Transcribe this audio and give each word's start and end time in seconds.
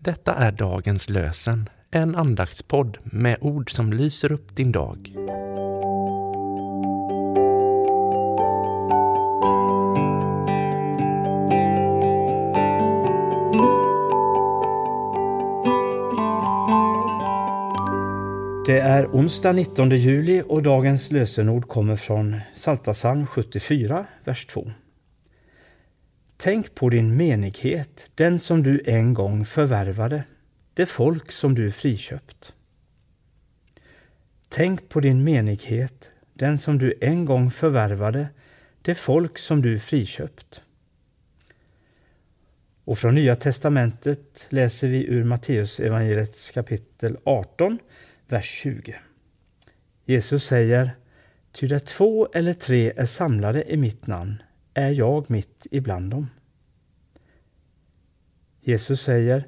Detta 0.00 0.34
är 0.34 0.52
dagens 0.52 1.08
lösen, 1.08 1.68
en 1.90 2.14
andaktspodd 2.14 2.98
med 3.04 3.36
ord 3.40 3.70
som 3.70 3.92
lyser 3.92 4.32
upp 4.32 4.56
din 4.56 4.72
dag. 4.72 5.12
Det 18.66 18.78
är 18.78 19.06
onsdag 19.06 19.52
19 19.52 19.90
juli 19.90 20.42
och 20.48 20.62
dagens 20.62 21.12
lösenord 21.12 21.68
kommer 21.68 21.96
från 21.96 22.40
Saltasalm 22.54 23.26
74, 23.26 24.06
vers 24.24 24.46
2. 24.46 24.70
Tänk 26.36 26.74
på 26.74 26.90
din 26.90 27.16
menighet, 27.16 28.10
den 28.14 28.38
som 28.38 28.62
du 28.62 28.82
en 28.86 29.14
gång 29.14 29.44
förvärvade, 29.44 30.24
det 30.74 30.86
folk 30.86 31.32
som 31.32 31.54
du 31.54 31.72
friköpt. 31.72 32.52
Tänk 34.48 34.88
på 34.88 35.00
din 35.00 35.24
menighet, 35.24 36.10
den 36.34 36.58
som 36.58 36.78
du 36.78 36.94
en 37.00 37.24
gång 37.24 37.50
förvärvade, 37.50 38.28
det 38.82 38.94
folk 38.94 39.38
som 39.38 39.62
du 39.62 39.78
friköpt. 39.78 40.62
Och 42.84 42.98
från 42.98 43.14
Nya 43.14 43.36
testamentet 43.36 44.46
läser 44.48 44.88
vi 44.88 45.04
ur 45.06 45.24
Matteus 45.24 45.80
evangeliets 45.80 46.50
kapitel 46.50 47.16
18, 47.24 47.78
vers 48.28 48.46
20. 48.46 48.96
Jesus 50.04 50.44
säger 50.44 50.90
Ty 51.52 51.66
där 51.66 51.78
två 51.78 52.28
eller 52.34 52.52
tre 52.52 52.92
är 52.96 53.06
samlade 53.06 53.72
i 53.72 53.76
mitt 53.76 54.06
namn 54.06 54.42
är 54.76 54.90
jag 54.90 55.30
mitt 55.30 55.66
ibland 55.70 56.10
dem. 56.10 56.30
Jesus 58.60 59.00
säger 59.00 59.46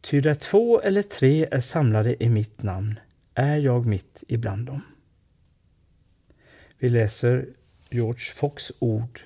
Ty 0.00 0.20
där 0.20 0.34
två 0.34 0.80
eller 0.80 1.02
tre 1.02 1.48
är 1.50 1.60
samlade 1.60 2.24
i 2.24 2.28
mitt 2.28 2.62
namn 2.62 3.00
är 3.34 3.56
jag 3.56 3.86
mitt 3.86 4.24
ibland 4.28 4.66
dem. 4.66 4.80
Vi 6.78 6.88
läser 6.88 7.46
George 7.90 8.34
Fox 8.36 8.72
ord 8.78 9.20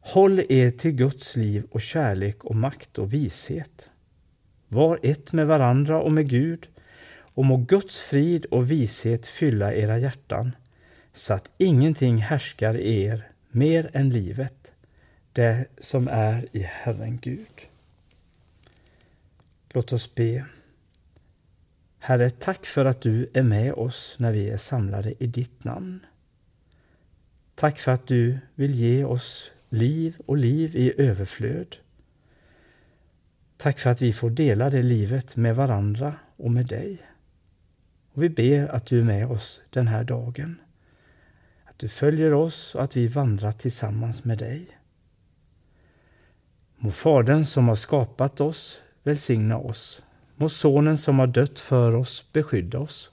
Håll 0.00 0.40
er 0.48 0.70
till 0.70 0.92
Guds 0.92 1.36
liv 1.36 1.66
och 1.70 1.82
kärlek 1.82 2.44
och 2.44 2.56
makt 2.56 2.98
och 2.98 3.12
vishet. 3.12 3.90
Var 4.68 5.00
ett 5.02 5.32
med 5.32 5.46
varandra 5.46 6.00
och 6.00 6.12
med 6.12 6.28
Gud 6.28 6.68
och 7.18 7.44
må 7.44 7.56
Guds 7.56 8.02
frid 8.02 8.44
och 8.44 8.70
vishet 8.70 9.26
fylla 9.26 9.74
era 9.74 9.98
hjärtan 9.98 10.56
så 11.12 11.34
att 11.34 11.50
ingenting 11.58 12.16
härskar 12.16 12.76
i 12.76 13.02
er 13.02 13.30
mer 13.50 13.90
än 13.92 14.10
livet, 14.10 14.72
det 15.36 15.66
som 15.78 16.08
är 16.08 16.48
i 16.52 16.58
Herren 16.58 17.18
Gud. 17.22 17.68
Låt 19.68 19.92
oss 19.92 20.14
be. 20.14 20.46
Herre, 21.98 22.30
tack 22.30 22.66
för 22.66 22.84
att 22.84 23.00
du 23.00 23.30
är 23.34 23.42
med 23.42 23.72
oss 23.72 24.16
när 24.18 24.32
vi 24.32 24.50
är 24.50 24.56
samlade 24.56 25.14
i 25.18 25.26
ditt 25.26 25.64
namn. 25.64 26.06
Tack 27.54 27.78
för 27.78 27.92
att 27.92 28.06
du 28.06 28.38
vill 28.54 28.74
ge 28.74 29.04
oss 29.04 29.50
liv 29.68 30.16
och 30.26 30.36
liv 30.36 30.76
i 30.76 31.00
överflöd. 31.00 31.76
Tack 33.56 33.78
för 33.78 33.90
att 33.90 34.02
vi 34.02 34.12
får 34.12 34.30
dela 34.30 34.70
det 34.70 34.82
livet 34.82 35.36
med 35.36 35.56
varandra 35.56 36.16
och 36.36 36.50
med 36.50 36.66
dig. 36.66 36.98
Och 38.12 38.22
vi 38.22 38.28
ber 38.28 38.68
att 38.68 38.86
du 38.86 38.98
är 38.98 39.04
med 39.04 39.30
oss 39.30 39.62
den 39.70 39.88
här 39.88 40.04
dagen. 40.04 40.60
Att 41.64 41.78
du 41.78 41.88
följer 41.88 42.32
oss 42.32 42.74
och 42.74 42.84
att 42.84 42.96
vi 42.96 43.06
vandrar 43.06 43.52
tillsammans 43.52 44.24
med 44.24 44.38
dig. 44.38 44.76
Må 46.78 46.90
Fadern 46.90 47.44
som 47.44 47.68
har 47.68 47.74
skapat 47.74 48.40
oss 48.40 48.82
välsigna 49.02 49.58
oss. 49.58 50.02
Må 50.36 50.48
Sonen 50.48 50.98
som 50.98 51.18
har 51.18 51.26
dött 51.26 51.60
för 51.60 51.94
oss 51.94 52.24
beskydda 52.32 52.78
oss. 52.78 53.10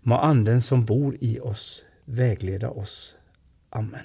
Må 0.00 0.16
Anden 0.16 0.62
som 0.62 0.84
bor 0.84 1.16
i 1.20 1.40
oss 1.40 1.84
vägleda 2.04 2.70
oss. 2.70 3.16
Amen. 3.70 4.04